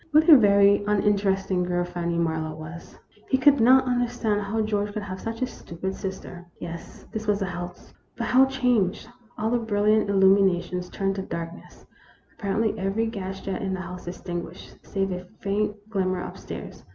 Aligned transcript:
What 0.09 0.27
a 0.29 0.35
very 0.35 0.83
un 0.87 1.03
interesting 1.03 1.61
girl 1.63 1.85
Fanny 1.85 2.17
Marlowe 2.17 2.55
was! 2.55 2.97
He 3.29 3.37
could 3.37 3.61
not 3.61 3.85
understand 3.85 4.41
how 4.41 4.61
George 4.61 4.93
could 4.95 5.03
have 5.03 5.21
such 5.21 5.43
a 5.43 5.45
stupid 5.45 5.93
sister. 5.93 6.43
THE 6.59 6.65
ROMANCE 6.65 6.73
OF 6.73 6.73
A 6.73 6.73
SPOON. 6.73 6.73
1 6.73 6.79
8/ 6.79 6.79
Yes, 6.79 7.05
this 7.23 7.27
was 7.27 7.39
the 7.39 7.45
house; 7.45 7.93
but 8.17 8.23
how 8.25 8.45
changed! 8.47 9.07
All 9.37 9.51
the 9.51 9.59
brilliant 9.59 10.09
illuminations 10.09 10.89
turned 10.89 11.13
to 11.17 11.21
darkness. 11.21 11.85
Ap 12.39 12.43
parently 12.47 12.75
every 12.79 13.05
gas 13.05 13.41
jet 13.41 13.61
in 13.61 13.75
the 13.75 13.81
house 13.81 14.07
extinguished, 14.07 14.77
save 14.83 15.11
a 15.11 15.27
faint 15.41 15.75
glimmer 15.91 16.23
up 16.23 16.35
stairs. 16.39 16.83